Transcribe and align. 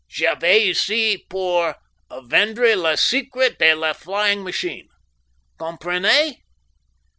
J'avais 0.09 0.67
ici 0.71 1.27
pour 1.29 1.75
vendre 2.09 2.73
le 2.75 2.95
secret 2.95 3.51
de 3.59 3.75
le 3.85 3.93
flying 3.93 4.41
machine. 4.43 4.87
Comprenez? 5.59 6.43